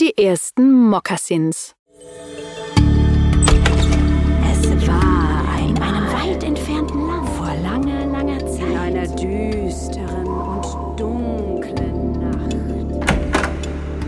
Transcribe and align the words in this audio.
Die 0.00 0.16
ersten 0.16 0.88
Mokassins. 0.90 1.74
Es 4.48 4.86
war 4.86 5.58
in 5.58 5.76
einem 5.76 6.06
weit 6.12 6.44
entfernten 6.44 7.08
Land 7.08 7.28
vor 7.30 7.52
langer, 7.64 8.06
langer 8.06 8.38
Zeit. 8.46 8.60
In 8.60 8.76
einer 8.76 9.08
düsteren 9.08 10.26
und 10.28 11.00
dunklen 11.00 12.12
Nacht. 12.12 12.56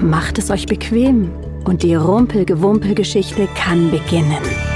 Macht 0.00 0.38
es 0.38 0.48
euch 0.52 0.66
bequem 0.66 1.32
und 1.64 1.82
die 1.82 1.96
Rumpelgewumpelgeschichte 1.96 3.48
kann 3.56 3.90
beginnen. 3.90 4.69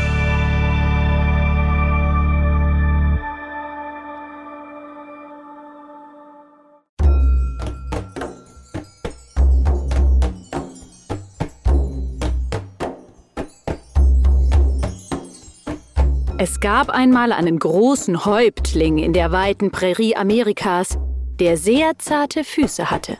Es 16.46 16.60
gab 16.60 16.90
einmal 16.90 17.32
einen 17.32 17.58
großen 17.58 18.26
Häuptling 18.26 18.98
in 18.98 19.14
der 19.14 19.32
weiten 19.32 19.70
Prärie 19.70 20.14
Amerikas, 20.14 20.98
der 21.40 21.56
sehr 21.56 21.98
zarte 21.98 22.44
Füße 22.44 22.90
hatte. 22.90 23.16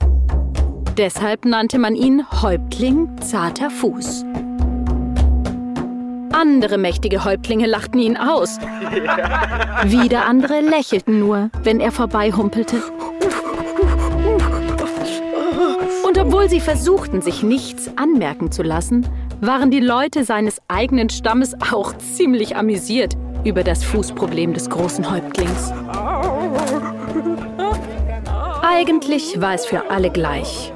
Deshalb 0.99 1.47
nannte 1.47 1.79
man 1.79 1.95
ihn 1.95 2.23
Häuptling 2.43 3.09
zarter 3.23 3.71
Fuß. 3.71 4.27
Andere 6.33 6.77
mächtige 6.77 7.25
Häuptlinge 7.25 7.65
lachten 7.65 7.99
ihn 7.99 8.19
aus. 8.19 8.59
Wieder 9.85 10.27
andere 10.27 10.61
lächelten 10.61 11.19
nur, 11.19 11.49
wenn 11.63 11.81
er 11.81 11.93
vorbeihumpelte. 11.93 12.83
Und 16.07 16.19
obwohl 16.19 16.51
sie 16.51 16.61
versuchten, 16.61 17.23
sich 17.23 17.43
nichts 17.43 17.91
anmerken 17.97 18.53
zu 18.53 18.63
lassen, 18.63 19.09
waren 19.47 19.71
die 19.71 19.81
Leute 19.81 20.25
seines 20.25 20.61
eigenen 20.69 21.11
Stammes 21.11 21.55
auch 21.73 21.97
ziemlich 21.99 22.57
amüsiert 22.57 23.15
über 23.45 23.63
das 23.63 23.85
Fußproblem 23.85 24.55
des 24.55 24.71
großen 24.71 25.11
Häuptlings. 25.11 25.73
Eigentlich 28.63 29.41
war 29.41 29.55
es 29.55 29.67
für 29.67 29.91
alle 29.91 30.11
gleich. 30.11 30.73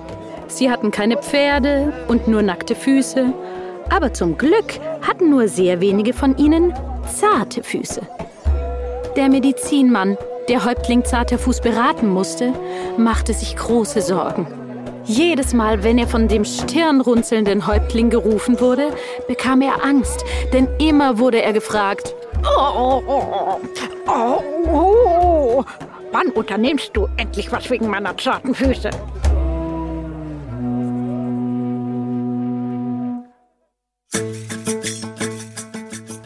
Sie 0.48 0.70
hatten 0.70 0.90
keine 0.90 1.16
Pferde 1.16 1.92
und 2.08 2.28
nur 2.28 2.42
nackte 2.42 2.74
Füße, 2.74 3.32
aber 3.90 4.12
zum 4.12 4.36
Glück 4.36 4.80
hatten 5.06 5.30
nur 5.30 5.48
sehr 5.48 5.80
wenige 5.80 6.12
von 6.12 6.36
ihnen 6.36 6.74
zarte 7.06 7.62
Füße. 7.62 8.02
Der 9.16 9.28
Medizinmann, 9.28 10.16
der 10.48 10.64
Häuptling 10.64 11.04
zarter 11.04 11.38
Fuß 11.38 11.60
beraten 11.60 12.08
musste, 12.08 12.52
machte 12.96 13.32
sich 13.32 13.56
große 13.56 14.02
Sorgen. 14.02 14.57
Jedes 15.08 15.54
Mal, 15.54 15.82
wenn 15.82 15.96
er 15.96 16.06
von 16.06 16.28
dem 16.28 16.44
stirnrunzelnden 16.44 17.66
Häuptling 17.66 18.10
gerufen 18.10 18.60
wurde, 18.60 18.92
bekam 19.26 19.62
er 19.62 19.82
Angst, 19.82 20.22
denn 20.52 20.68
immer 20.78 21.18
wurde 21.18 21.40
er 21.40 21.54
gefragt, 21.54 22.14
Oh, 22.44 23.02
oh, 23.06 23.58
oh, 24.06 24.42
oh, 24.66 25.64
Wann 26.12 26.28
unternimmst 26.28 26.90
du 26.92 27.08
endlich 27.16 27.50
was 27.50 27.70
wegen 27.70 27.88
meiner 27.88 28.18
zarten 28.18 28.54
Füße? 28.54 28.90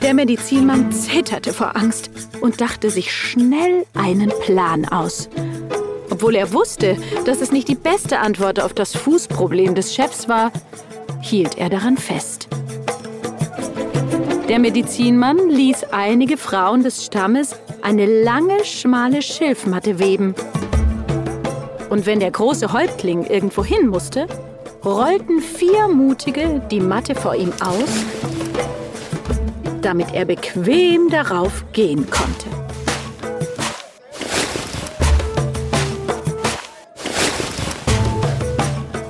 Der 0.02 0.14
Medizinmann 0.14 0.90
zitterte 0.90 1.52
vor 1.52 1.76
Angst 1.76 2.10
und 2.40 2.60
dachte 2.60 2.90
sich 2.90 3.12
schnell 3.12 3.86
einen 3.94 4.32
Plan 4.40 4.84
aus. 4.88 5.28
Obwohl 6.22 6.36
er 6.36 6.52
wusste, 6.52 6.96
dass 7.26 7.40
es 7.40 7.50
nicht 7.50 7.66
die 7.66 7.74
beste 7.74 8.20
Antwort 8.20 8.60
auf 8.60 8.74
das 8.74 8.94
Fußproblem 8.94 9.74
des 9.74 9.92
Chefs 9.92 10.28
war, 10.28 10.52
hielt 11.20 11.58
er 11.58 11.68
daran 11.68 11.96
fest. 11.96 12.46
Der 14.48 14.60
Medizinmann 14.60 15.48
ließ 15.48 15.82
einige 15.90 16.36
Frauen 16.36 16.84
des 16.84 17.04
Stammes 17.04 17.56
eine 17.82 18.06
lange, 18.22 18.64
schmale 18.64 19.20
Schilfmatte 19.20 19.98
weben. 19.98 20.36
Und 21.90 22.06
wenn 22.06 22.20
der 22.20 22.30
große 22.30 22.72
Häuptling 22.72 23.26
irgendwo 23.26 23.64
hin 23.64 23.88
musste, 23.88 24.28
rollten 24.84 25.40
vier 25.40 25.88
Mutige 25.88 26.62
die 26.70 26.78
Matte 26.78 27.16
vor 27.16 27.34
ihm 27.34 27.52
aus, 27.60 27.90
damit 29.80 30.14
er 30.14 30.24
bequem 30.24 31.10
darauf 31.10 31.64
gehen 31.72 32.08
konnte. 32.08 32.61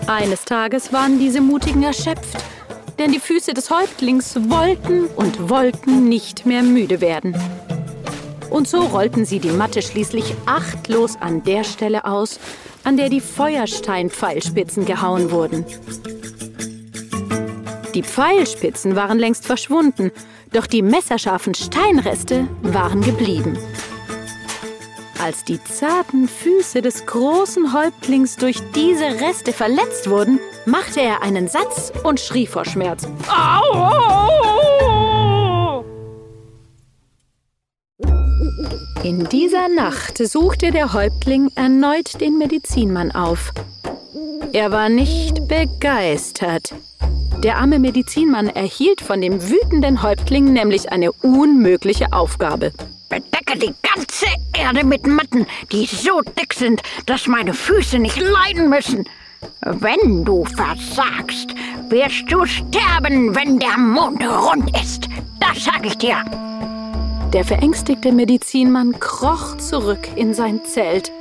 Eines 0.06 0.44
Tages 0.44 0.92
waren 0.92 1.18
diese 1.18 1.40
Mutigen 1.40 1.82
erschöpft, 1.82 2.36
denn 2.98 3.12
die 3.12 3.20
Füße 3.20 3.54
des 3.54 3.70
Häuptlings 3.70 4.36
wollten 4.48 5.06
und 5.16 5.48
wollten 5.48 6.08
nicht 6.08 6.44
mehr 6.44 6.62
müde 6.62 7.00
werden. 7.00 7.34
Und 8.50 8.68
so 8.68 8.80
rollten 8.80 9.24
sie 9.24 9.38
die 9.38 9.50
Matte 9.50 9.80
schließlich 9.80 10.34
achtlos 10.44 11.16
an 11.20 11.42
der 11.44 11.64
Stelle 11.64 12.04
aus, 12.04 12.38
an 12.84 12.96
der 12.96 13.08
die 13.08 13.20
Feuersteinpfeilspitzen 13.20 14.84
gehauen 14.84 15.30
wurden. 15.30 15.64
Die 17.94 18.02
Pfeilspitzen 18.02 18.96
waren 18.96 19.18
längst 19.18 19.46
verschwunden, 19.46 20.10
doch 20.52 20.66
die 20.66 20.82
messerscharfen 20.82 21.54
Steinreste 21.54 22.48
waren 22.62 23.02
geblieben. 23.02 23.56
Als 25.22 25.44
die 25.44 25.62
zarten 25.62 26.26
Füße 26.26 26.82
des 26.82 27.06
großen 27.06 27.72
Häuptlings 27.72 28.34
durch 28.34 28.56
diese 28.74 29.04
Reste 29.04 29.52
verletzt 29.52 30.10
wurden, 30.10 30.40
machte 30.66 31.00
er 31.00 31.22
einen 31.22 31.46
Satz 31.46 31.92
und 32.02 32.18
schrie 32.18 32.44
vor 32.44 32.64
Schmerz. 32.64 33.06
Au! 33.28 33.92
In 39.04 39.28
dieser 39.28 39.68
Nacht 39.68 40.18
suchte 40.18 40.72
der 40.72 40.92
Häuptling 40.92 41.50
erneut 41.54 42.20
den 42.20 42.36
Medizinmann 42.36 43.12
auf. 43.12 43.52
Er 44.52 44.72
war 44.72 44.88
nicht 44.88 45.46
begeistert. 45.46 46.74
Der 47.44 47.58
arme 47.58 47.78
Medizinmann 47.78 48.48
erhielt 48.48 49.00
von 49.00 49.20
dem 49.20 49.40
wütenden 49.40 50.02
Häuptling 50.02 50.52
nämlich 50.52 50.90
eine 50.90 51.12
unmögliche 51.12 52.12
Aufgabe. 52.12 52.72
Bedecke 53.12 53.58
die 53.58 53.74
ganze 53.82 54.24
Erde 54.58 54.86
mit 54.86 55.06
Matten, 55.06 55.46
die 55.70 55.84
so 55.84 56.22
dick 56.22 56.54
sind, 56.54 56.80
dass 57.04 57.26
meine 57.26 57.52
Füße 57.52 57.98
nicht 57.98 58.18
leiden 58.18 58.70
müssen. 58.70 59.04
Wenn 59.60 60.24
du 60.24 60.46
versagst, 60.46 61.54
wirst 61.90 62.32
du 62.32 62.46
sterben, 62.46 63.34
wenn 63.34 63.58
der 63.58 63.76
Mond 63.76 64.24
rund 64.24 64.74
ist. 64.80 65.08
Das 65.40 65.62
sag 65.62 65.84
ich 65.84 65.98
dir. 65.98 66.24
Der 67.34 67.44
verängstigte 67.44 68.12
Medizinmann 68.12 68.98
kroch 68.98 69.58
zurück 69.58 70.08
in 70.16 70.32
sein 70.32 70.64
Zelt. 70.64 71.12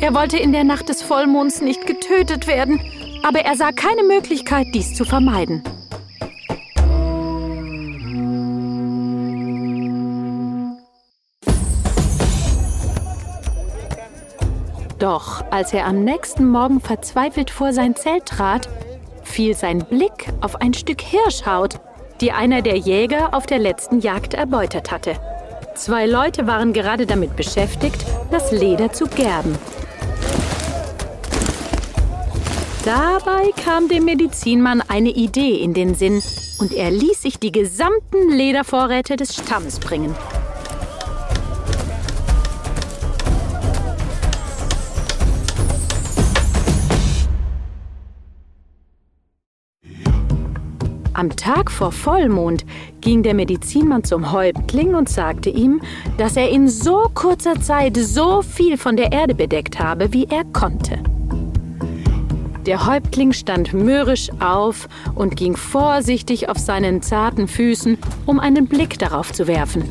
Er 0.00 0.14
wollte 0.14 0.38
in 0.38 0.50
der 0.50 0.64
Nacht 0.64 0.88
des 0.88 1.00
Vollmonds 1.00 1.60
nicht 1.60 1.86
getötet 1.86 2.48
werden, 2.48 2.80
aber 3.22 3.42
er 3.42 3.54
sah 3.54 3.70
keine 3.70 4.02
Möglichkeit, 4.02 4.66
dies 4.74 4.94
zu 4.94 5.04
vermeiden. 5.04 5.62
Doch 14.98 15.44
als 15.50 15.72
er 15.74 15.86
am 15.86 16.04
nächsten 16.04 16.48
Morgen 16.48 16.80
verzweifelt 16.80 17.50
vor 17.50 17.72
sein 17.72 17.94
Zelt 17.96 18.26
trat, 18.26 18.68
fiel 19.22 19.54
sein 19.54 19.80
Blick 19.80 20.28
auf 20.40 20.56
ein 20.60 20.72
Stück 20.72 21.02
Hirschhaut, 21.02 21.80
die 22.20 22.32
einer 22.32 22.62
der 22.62 22.78
Jäger 22.78 23.34
auf 23.34 23.46
der 23.46 23.58
letzten 23.58 24.00
Jagd 24.00 24.32
erbeutet 24.32 24.90
hatte. 24.90 25.14
Zwei 25.74 26.06
Leute 26.06 26.46
waren 26.46 26.72
gerade 26.72 27.04
damit 27.04 27.36
beschäftigt, 27.36 28.06
das 28.30 28.52
Leder 28.52 28.90
zu 28.92 29.06
gerben. 29.06 29.58
Dabei 32.86 33.50
kam 33.62 33.88
dem 33.88 34.04
Medizinmann 34.04 34.80
eine 34.80 35.10
Idee 35.10 35.56
in 35.56 35.74
den 35.74 35.94
Sinn 35.94 36.22
und 36.60 36.72
er 36.72 36.90
ließ 36.90 37.20
sich 37.20 37.38
die 37.38 37.52
gesamten 37.52 38.30
Ledervorräte 38.30 39.16
des 39.16 39.34
Stammes 39.34 39.78
bringen. 39.78 40.14
Am 51.16 51.34
Tag 51.34 51.70
vor 51.70 51.92
Vollmond 51.92 52.66
ging 53.00 53.22
der 53.22 53.32
Medizinmann 53.32 54.04
zum 54.04 54.32
Häuptling 54.32 54.94
und 54.94 55.08
sagte 55.08 55.48
ihm, 55.48 55.80
dass 56.18 56.36
er 56.36 56.50
in 56.50 56.68
so 56.68 57.10
kurzer 57.14 57.58
Zeit 57.58 57.96
so 57.96 58.42
viel 58.42 58.76
von 58.76 58.98
der 58.98 59.12
Erde 59.12 59.34
bedeckt 59.34 59.78
habe, 59.78 60.12
wie 60.12 60.26
er 60.26 60.44
konnte. 60.44 60.98
Der 62.66 62.84
Häuptling 62.84 63.32
stand 63.32 63.72
mürrisch 63.72 64.28
auf 64.40 64.90
und 65.14 65.36
ging 65.36 65.56
vorsichtig 65.56 66.50
auf 66.50 66.58
seinen 66.58 67.00
zarten 67.00 67.48
Füßen, 67.48 67.96
um 68.26 68.38
einen 68.38 68.66
Blick 68.66 68.98
darauf 68.98 69.32
zu 69.32 69.46
werfen. 69.46 69.84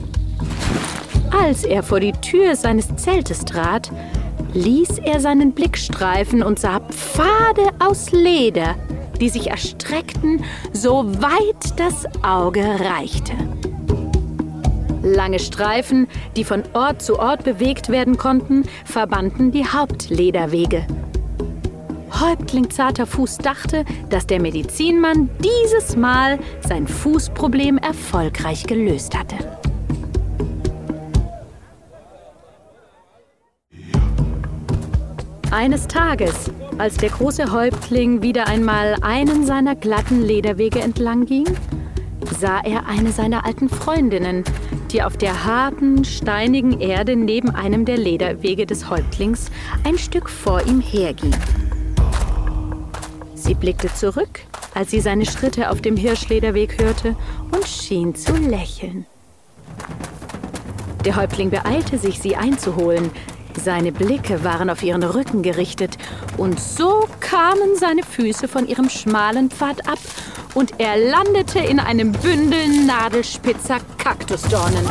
Als 1.31 1.63
er 1.63 1.81
vor 1.81 2.01
die 2.01 2.11
Tür 2.11 2.55
seines 2.55 2.95
Zeltes 2.97 3.45
trat, 3.45 3.91
ließ 4.53 4.99
er 4.99 5.19
seinen 5.19 5.53
Blick 5.53 5.75
streifen 5.75 6.43
und 6.43 6.59
sah 6.59 6.81
Pfade 6.81 7.71
aus 7.79 8.11
Leder, 8.11 8.75
die 9.19 9.29
sich 9.29 9.47
erstreckten, 9.47 10.43
so 10.73 11.05
weit 11.21 11.77
das 11.77 12.05
Auge 12.23 12.63
reichte. 12.63 13.33
Lange 15.03 15.39
Streifen, 15.39 16.07
die 16.35 16.43
von 16.43 16.63
Ort 16.73 17.01
zu 17.01 17.19
Ort 17.19 17.43
bewegt 17.43 17.89
werden 17.89 18.17
konnten, 18.17 18.63
verbanden 18.85 19.51
die 19.51 19.65
Hauptlederwege. 19.65 20.85
Häuptling 22.19 22.69
Zarter 22.69 23.05
Fuß 23.05 23.37
dachte, 23.39 23.85
dass 24.09 24.25
der 24.25 24.41
Medizinmann 24.41 25.29
dieses 25.43 25.95
Mal 25.95 26.39
sein 26.61 26.87
Fußproblem 26.87 27.77
erfolgreich 27.77 28.65
gelöst 28.65 29.17
hatte. 29.17 29.35
Eines 35.55 35.87
Tages, 35.87 36.51
als 36.79 36.97
der 36.97 37.11
große 37.11 37.49
Häuptling 37.53 38.21
wieder 38.21 38.45
einmal 38.45 38.97
einen 38.99 39.45
seiner 39.45 39.73
glatten 39.73 40.21
Lederwege 40.21 40.81
entlang 40.81 41.25
ging, 41.25 41.45
sah 42.37 42.59
er 42.59 42.87
eine 42.87 43.13
seiner 43.13 43.45
alten 43.45 43.69
Freundinnen, 43.69 44.43
die 44.91 45.01
auf 45.01 45.15
der 45.15 45.45
harten, 45.45 46.03
steinigen 46.03 46.81
Erde 46.81 47.15
neben 47.15 47.51
einem 47.51 47.85
der 47.85 47.95
Lederwege 47.97 48.65
des 48.65 48.89
Häuptlings 48.89 49.49
ein 49.85 49.97
Stück 49.97 50.29
vor 50.29 50.61
ihm 50.67 50.81
herging. 50.81 51.33
Sie 53.33 53.53
blickte 53.53 53.87
zurück, 53.93 54.41
als 54.73 54.91
sie 54.91 54.99
seine 54.99 55.25
Schritte 55.25 55.71
auf 55.71 55.79
dem 55.79 55.95
Hirschlederweg 55.95 56.81
hörte 56.81 57.15
und 57.53 57.65
schien 57.65 58.13
zu 58.13 58.35
lächeln. 58.35 59.05
Der 61.05 61.15
Häuptling 61.15 61.49
beeilte 61.49 61.97
sich, 61.97 62.19
sie 62.19 62.35
einzuholen, 62.35 63.09
seine 63.57 63.91
Blicke 63.91 64.43
waren 64.43 64.69
auf 64.69 64.83
ihren 64.83 65.03
Rücken 65.03 65.41
gerichtet, 65.41 65.97
und 66.37 66.59
so 66.59 67.07
kamen 67.19 67.75
seine 67.75 68.03
Füße 68.03 68.47
von 68.47 68.67
ihrem 68.67 68.89
schmalen 68.89 69.49
Pfad 69.49 69.87
ab, 69.87 69.99
und 70.53 70.79
er 70.79 70.97
landete 70.97 71.59
in 71.59 71.79
einem 71.79 72.11
Bündel 72.11 72.85
nadelspitzer 72.85 73.77
Kaktusdornen. 73.97 74.85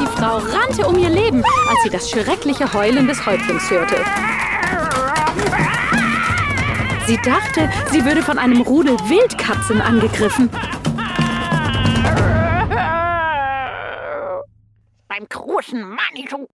Die 0.00 0.18
Frau 0.18 0.38
rannte 0.38 0.86
um 0.86 0.98
ihr 0.98 1.10
Leben, 1.10 1.42
als 1.68 1.82
sie 1.82 1.90
das 1.90 2.10
schreckliche 2.10 2.72
Heulen 2.72 3.06
des 3.06 3.24
Häuptlings 3.26 3.70
hörte. 3.70 3.96
Sie 7.06 7.18
dachte, 7.18 7.70
sie 7.90 8.04
würde 8.04 8.22
von 8.22 8.38
einem 8.38 8.62
Rudel 8.62 8.98
Wildkatzen 9.08 9.82
angegriffen. 9.82 10.48
Beim 15.08 15.28
großen 15.28 15.82
Manitou 15.82 16.48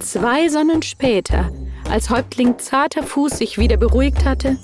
Zwei 0.00 0.48
Sonnen 0.48 0.82
später, 0.82 1.50
als 1.90 2.08
Häuptling 2.08 2.58
Zarter 2.58 3.02
Fuß 3.02 3.38
sich 3.38 3.58
wieder 3.58 3.76
beruhigt 3.76 4.24
hatte, 4.24 4.56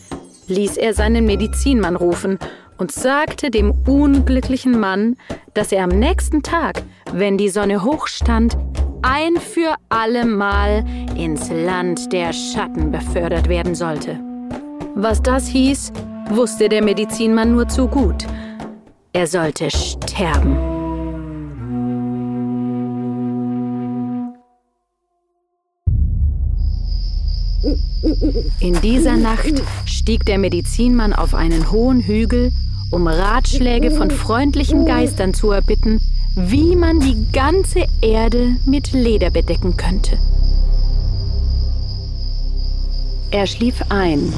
ließ 0.48 0.78
er 0.78 0.94
seinen 0.94 1.26
Medizinmann 1.26 1.94
rufen 1.94 2.38
und 2.78 2.90
sagte 2.90 3.50
dem 3.50 3.72
unglücklichen 3.86 4.78
Mann, 4.78 5.16
dass 5.54 5.72
er 5.72 5.84
am 5.84 5.90
nächsten 5.90 6.42
Tag, 6.42 6.82
wenn 7.12 7.36
die 7.36 7.50
Sonne 7.50 7.84
hoch 7.84 8.06
stand, 8.06 8.56
ein 9.02 9.36
für 9.36 9.74
allemal 9.90 10.84
ins 11.16 11.50
Land 11.50 12.12
der 12.12 12.32
Schatten 12.32 12.90
befördert 12.90 13.48
werden 13.48 13.74
sollte. 13.74 14.18
Was 14.94 15.20
das 15.22 15.46
hieß, 15.48 15.92
wusste 16.30 16.68
der 16.70 16.82
Medizinmann 16.82 17.52
nur 17.52 17.68
zu 17.68 17.88
gut. 17.88 18.26
Er 19.12 19.26
sollte 19.26 19.70
sterben. 19.70 20.75
In 28.60 28.80
dieser 28.82 29.16
Nacht 29.16 29.62
stieg 29.84 30.24
der 30.26 30.38
Medizinmann 30.38 31.12
auf 31.12 31.34
einen 31.34 31.70
hohen 31.70 32.00
Hügel, 32.00 32.52
um 32.90 33.06
Ratschläge 33.06 33.90
von 33.90 34.10
freundlichen 34.10 34.84
Geistern 34.84 35.34
zu 35.34 35.50
erbitten, 35.50 36.00
wie 36.36 36.76
man 36.76 37.00
die 37.00 37.26
ganze 37.32 37.84
Erde 38.00 38.56
mit 38.66 38.92
Leder 38.92 39.30
bedecken 39.30 39.76
könnte. 39.76 40.18
Er 43.30 43.46
schlief 43.46 43.82
ein. 43.88 44.32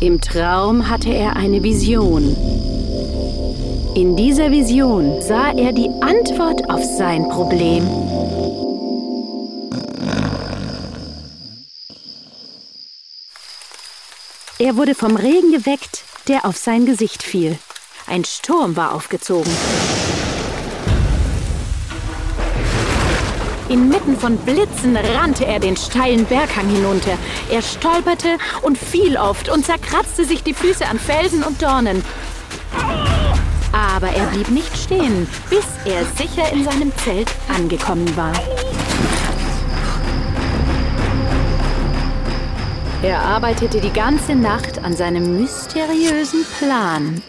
Im 0.00 0.20
Traum 0.20 0.88
hatte 0.88 1.12
er 1.12 1.36
eine 1.36 1.62
Vision. 1.62 2.36
In 3.96 4.14
dieser 4.14 4.50
Vision 4.50 5.22
sah 5.22 5.52
er 5.52 5.72
die 5.72 5.88
Antwort 6.02 6.68
auf 6.68 6.84
sein 6.84 7.26
Problem. 7.30 7.82
Er 14.58 14.76
wurde 14.76 14.94
vom 14.94 15.16
Regen 15.16 15.50
geweckt, 15.50 16.04
der 16.28 16.44
auf 16.44 16.58
sein 16.58 16.84
Gesicht 16.84 17.22
fiel. 17.22 17.56
Ein 18.06 18.26
Sturm 18.26 18.76
war 18.76 18.94
aufgezogen. 18.94 19.50
Inmitten 23.70 24.18
von 24.18 24.36
Blitzen 24.36 24.94
rannte 24.94 25.46
er 25.46 25.58
den 25.58 25.78
steilen 25.78 26.26
Berghang 26.26 26.68
hinunter. 26.68 27.16
Er 27.50 27.62
stolperte 27.62 28.36
und 28.60 28.76
fiel 28.76 29.16
oft 29.16 29.48
und 29.48 29.64
zerkratzte 29.64 30.26
sich 30.26 30.42
die 30.42 30.52
Füße 30.52 30.86
an 30.86 30.98
Felsen 30.98 31.42
und 31.42 31.62
Dornen. 31.62 32.04
Aber 33.96 34.08
er 34.08 34.26
blieb 34.26 34.50
nicht 34.50 34.76
stehen, 34.76 35.26
bis 35.48 35.64
er 35.86 36.04
sicher 36.04 36.52
in 36.52 36.64
seinem 36.64 36.92
Zelt 36.98 37.30
angekommen 37.48 38.14
war. 38.14 38.34
Er 43.02 43.22
arbeitete 43.22 43.80
die 43.80 43.92
ganze 43.92 44.34
Nacht 44.34 44.84
an 44.84 44.94
seinem 44.94 45.40
mysteriösen 45.40 46.44
Plan. 46.58 47.22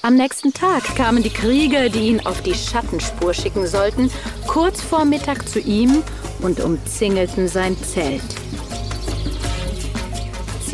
Am 0.00 0.14
nächsten 0.14 0.54
Tag 0.54 0.96
kamen 0.96 1.22
die 1.22 1.28
Krieger, 1.28 1.90
die 1.90 2.08
ihn 2.08 2.24
auf 2.24 2.40
die 2.40 2.54
Schattenspur 2.54 3.34
schicken 3.34 3.66
sollten, 3.66 4.10
kurz 4.46 4.80
vor 4.80 5.04
Mittag 5.04 5.46
zu 5.46 5.60
ihm 5.60 6.02
und 6.40 6.60
umzingelten 6.60 7.46
sein 7.46 7.76
Zelt. 7.76 8.43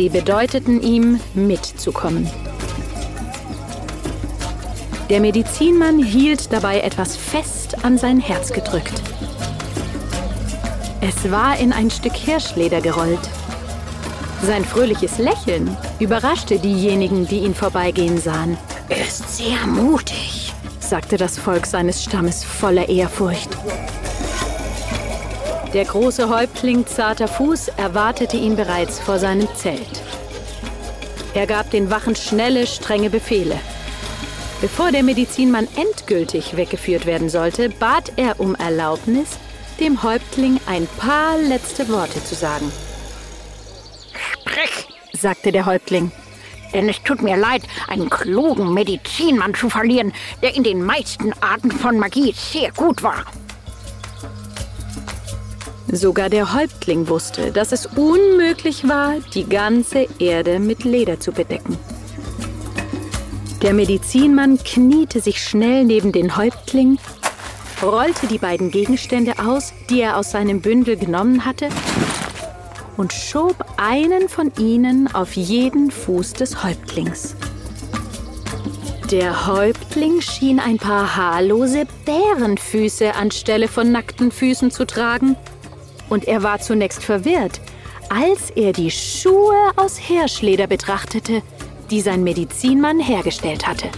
Sie 0.00 0.08
bedeuteten 0.08 0.80
ihm, 0.80 1.20
mitzukommen. 1.34 2.26
Der 5.10 5.20
Medizinmann 5.20 6.02
hielt 6.02 6.54
dabei 6.54 6.80
etwas 6.80 7.18
fest 7.18 7.84
an 7.84 7.98
sein 7.98 8.18
Herz 8.18 8.50
gedrückt. 8.50 8.94
Es 11.02 11.30
war 11.30 11.58
in 11.58 11.74
ein 11.74 11.90
Stück 11.90 12.14
Hirschleder 12.14 12.80
gerollt. 12.80 13.20
Sein 14.42 14.64
fröhliches 14.64 15.18
Lächeln 15.18 15.76
überraschte 15.98 16.58
diejenigen, 16.58 17.28
die 17.28 17.40
ihn 17.40 17.54
vorbeigehen 17.54 18.16
sahen. 18.16 18.56
Ist 18.88 19.36
sehr 19.36 19.66
mutig, 19.66 20.54
sagte 20.78 21.18
das 21.18 21.38
Volk 21.38 21.66
seines 21.66 22.02
Stammes 22.02 22.42
voller 22.42 22.88
Ehrfurcht. 22.88 23.50
Der 25.72 25.84
große 25.84 26.28
Häuptling 26.28 26.84
Zarter 26.84 27.28
Fuß 27.28 27.68
erwartete 27.76 28.36
ihn 28.36 28.56
bereits 28.56 28.98
vor 28.98 29.20
seinem 29.20 29.46
Zelt. 29.54 30.02
Er 31.32 31.46
gab 31.46 31.70
den 31.70 31.90
Wachen 31.90 32.16
schnelle, 32.16 32.66
strenge 32.66 33.08
Befehle. 33.08 33.56
Bevor 34.60 34.90
der 34.90 35.04
Medizinmann 35.04 35.68
endgültig 35.76 36.56
weggeführt 36.56 37.06
werden 37.06 37.28
sollte, 37.28 37.68
bat 37.68 38.12
er 38.16 38.40
um 38.40 38.56
Erlaubnis, 38.56 39.38
dem 39.78 40.02
Häuptling 40.02 40.58
ein 40.66 40.88
paar 40.98 41.38
letzte 41.38 41.88
Worte 41.88 42.22
zu 42.24 42.34
sagen. 42.34 42.72
Sprich, 44.32 44.88
sagte 45.12 45.52
der 45.52 45.66
Häuptling. 45.66 46.10
Denn 46.74 46.88
es 46.88 47.00
tut 47.04 47.22
mir 47.22 47.36
leid, 47.36 47.62
einen 47.86 48.10
klugen 48.10 48.74
Medizinmann 48.74 49.54
zu 49.54 49.70
verlieren, 49.70 50.12
der 50.42 50.56
in 50.56 50.64
den 50.64 50.82
meisten 50.82 51.32
Arten 51.40 51.70
von 51.70 51.96
Magie 51.96 52.32
sehr 52.32 52.72
gut 52.72 53.04
war. 53.04 53.24
Sogar 55.92 56.28
der 56.28 56.54
Häuptling 56.54 57.08
wusste, 57.08 57.50
dass 57.50 57.72
es 57.72 57.86
unmöglich 57.86 58.86
war, 58.86 59.14
die 59.34 59.48
ganze 59.48 60.06
Erde 60.20 60.60
mit 60.60 60.84
Leder 60.84 61.18
zu 61.18 61.32
bedecken. 61.32 61.76
Der 63.60 63.74
Medizinmann 63.74 64.58
kniete 64.58 65.20
sich 65.20 65.42
schnell 65.42 65.84
neben 65.84 66.12
den 66.12 66.36
Häuptling, 66.36 66.98
rollte 67.82 68.28
die 68.28 68.38
beiden 68.38 68.70
Gegenstände 68.70 69.34
aus, 69.44 69.72
die 69.90 70.00
er 70.00 70.16
aus 70.16 70.30
seinem 70.30 70.60
Bündel 70.60 70.96
genommen 70.96 71.44
hatte, 71.44 71.68
und 72.96 73.12
schob 73.12 73.56
einen 73.76 74.28
von 74.28 74.52
ihnen 74.58 75.12
auf 75.12 75.32
jeden 75.34 75.90
Fuß 75.90 76.34
des 76.34 76.62
Häuptlings. 76.62 77.34
Der 79.10 79.48
Häuptling 79.48 80.20
schien 80.20 80.60
ein 80.60 80.76
paar 80.76 81.16
haarlose 81.16 81.84
Bärenfüße 82.04 83.12
anstelle 83.16 83.66
von 83.66 83.90
nackten 83.90 84.30
Füßen 84.30 84.70
zu 84.70 84.86
tragen 84.86 85.36
und 86.10 86.28
er 86.28 86.42
war 86.42 86.60
zunächst 86.60 87.02
verwirrt, 87.02 87.60
als 88.10 88.50
er 88.50 88.72
die 88.72 88.90
Schuhe 88.90 89.70
aus 89.76 89.96
Hirschleder 89.96 90.66
betrachtete, 90.66 91.42
die 91.90 92.00
sein 92.00 92.22
Medizinmann 92.22 93.00
hergestellt 93.00 93.66
hatte. 93.66 93.88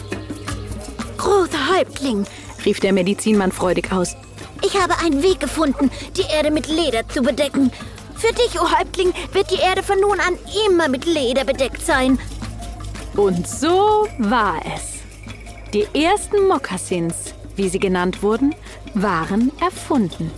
Großer 1.17 1.77
Häuptling, 1.77 2.25
rief 2.65 2.79
der 2.81 2.93
Medizinmann 2.93 3.53
freudig 3.53 3.91
aus. 3.93 4.17
Ich 4.65 4.81
habe 4.81 4.99
einen 4.99 5.23
Weg 5.23 5.41
gefunden, 5.41 5.91
die 6.17 6.25
Erde 6.33 6.51
mit 6.51 6.69
Leder 6.69 7.09
zu 7.09 7.23
bedecken. 7.23 7.73
Für 8.15 8.33
dich, 8.33 8.61
o 8.61 8.65
oh 8.65 8.79
Häuptling, 8.79 9.13
wird 9.33 9.51
die 9.51 9.61
Erde 9.61 9.83
von 9.83 10.01
nun 10.01 10.21
an 10.21 10.39
immer 10.69 10.89
mit 10.89 11.07
Leder 11.07 11.45
bedeckt 11.45 11.85
sein. 11.85 12.19
Und 13.17 13.49
so 13.49 14.07
war 14.19 14.61
es. 14.75 15.01
Die 15.73 15.87
ersten 16.01 16.47
Mokassins, 16.49 17.35
wie 17.57 17.69
sie 17.69 17.79
genannt 17.79 18.23
wurden, 18.23 18.55
waren 18.95 19.51
erfunden. 19.61 20.31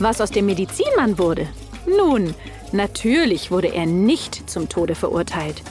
Was 0.00 0.22
aus 0.22 0.30
dem 0.30 0.46
Medizinmann 0.46 1.18
wurde? 1.18 1.46
Nun, 1.86 2.34
natürlich 2.72 3.50
wurde 3.50 3.68
er 3.68 3.84
nicht 3.84 4.48
zum 4.48 4.68
Tode 4.70 4.94
verurteilt. 4.94 5.62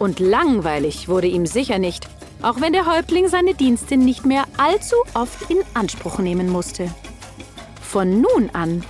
Und 0.00 0.18
langweilig 0.18 1.08
wurde 1.08 1.28
ihm 1.28 1.46
sicher 1.46 1.78
nicht, 1.78 2.08
auch 2.42 2.60
wenn 2.60 2.72
der 2.72 2.86
Häuptling 2.86 3.28
seine 3.28 3.54
Dienste 3.54 3.96
nicht 3.96 4.26
mehr 4.26 4.44
allzu 4.56 4.96
oft 5.14 5.48
in 5.50 5.58
Anspruch 5.74 6.18
nehmen 6.18 6.48
musste. 6.48 6.92
Von 7.80 8.20
nun 8.20 8.50
an 8.52 8.82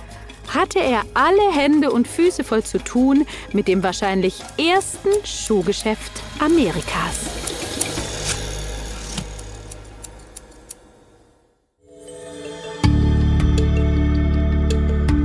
hatte 0.47 0.79
er 0.79 1.03
alle 1.13 1.51
Hände 1.53 1.91
und 1.91 2.07
Füße 2.07 2.43
voll 2.43 2.63
zu 2.63 2.79
tun 2.79 3.27
mit 3.53 3.67
dem 3.67 3.83
wahrscheinlich 3.83 4.41
ersten 4.57 5.09
Schuhgeschäft 5.23 6.11
Amerikas. 6.39 7.40